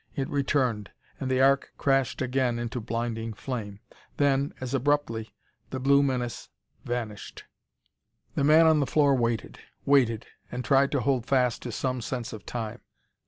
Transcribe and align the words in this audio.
It 0.15 0.27
returned, 0.29 0.89
and 1.19 1.29
the 1.29 1.41
arc 1.41 1.73
crashed 1.77 2.23
again 2.23 2.57
into 2.57 2.81
blinding 2.81 3.35
flame. 3.35 3.81
Then, 4.17 4.51
as 4.59 4.73
abruptly, 4.73 5.31
the 5.69 5.79
blue 5.79 6.01
menace 6.01 6.49
vanished. 6.83 7.43
The 8.33 8.43
man 8.43 8.65
on 8.65 8.79
the 8.79 8.87
floor 8.87 9.13
waited, 9.13 9.59
waited, 9.85 10.25
and 10.51 10.65
tried 10.65 10.91
to 10.93 11.01
hold 11.01 11.27
fast 11.27 11.61
to 11.61 11.71
some 11.71 12.01
sense 12.01 12.33
of 12.33 12.47
time. 12.47 12.81